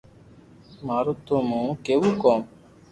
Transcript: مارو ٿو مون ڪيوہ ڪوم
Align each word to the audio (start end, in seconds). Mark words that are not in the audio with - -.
مارو 0.85 1.13
ٿو 1.25 1.35
مون 1.49 1.65
ڪيوہ 1.85 2.09
ڪوم 2.21 2.39